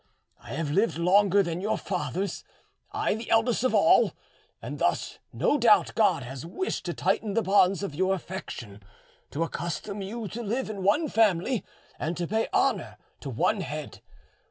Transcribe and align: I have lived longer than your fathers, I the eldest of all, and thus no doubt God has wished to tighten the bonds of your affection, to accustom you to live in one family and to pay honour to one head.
I 0.41 0.53
have 0.53 0.71
lived 0.71 0.97
longer 0.97 1.43
than 1.43 1.61
your 1.61 1.77
fathers, 1.77 2.43
I 2.91 3.13
the 3.13 3.29
eldest 3.29 3.63
of 3.63 3.75
all, 3.75 4.13
and 4.59 4.79
thus 4.79 5.19
no 5.31 5.59
doubt 5.59 5.93
God 5.93 6.23
has 6.23 6.43
wished 6.43 6.85
to 6.85 6.93
tighten 6.95 7.35
the 7.35 7.43
bonds 7.43 7.83
of 7.83 7.93
your 7.93 8.15
affection, 8.15 8.81
to 9.29 9.43
accustom 9.43 10.01
you 10.01 10.27
to 10.29 10.41
live 10.41 10.71
in 10.71 10.81
one 10.81 11.07
family 11.07 11.63
and 11.99 12.17
to 12.17 12.25
pay 12.25 12.47
honour 12.51 12.97
to 13.19 13.29
one 13.29 13.61
head. 13.61 14.01